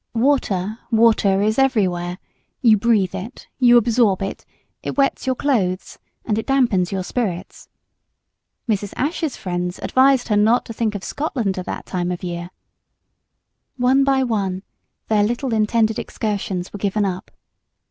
Water, 0.15 0.79
water 0.89 1.43
is 1.43 1.59
everywhere; 1.59 2.17
you 2.63 2.75
breathe 2.75 3.13
it, 3.13 3.47
you 3.59 3.77
absorb 3.77 4.23
it; 4.23 4.45
it 4.81 4.97
wets 4.97 5.27
your 5.27 5.35
clothes 5.35 5.99
and 6.25 6.39
it 6.39 6.47
dampens 6.47 6.91
your 6.91 7.03
spirits. 7.03 7.69
Mrs. 8.67 8.93
Ashe's 8.97 9.37
friends 9.37 9.77
advised 9.77 10.29
her 10.29 10.37
not 10.37 10.65
to 10.65 10.73
think 10.73 10.95
of 10.95 11.03
Scotland 11.03 11.59
at 11.59 11.67
that 11.67 11.85
time 11.85 12.11
of 12.11 12.21
the 12.21 12.29
year. 12.29 12.49
One 13.77 14.03
by 14.03 14.23
one 14.23 14.63
their 15.07 15.23
little 15.23 15.53
intended 15.53 15.99
excursions 15.99 16.73
were 16.73 16.79
given 16.79 17.05
up. 17.05 17.29